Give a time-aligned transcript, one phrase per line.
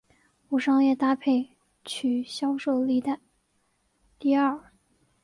[0.49, 1.47] 无商业搭配
[1.85, 3.19] 曲销售历代
[4.17, 4.59] 第二。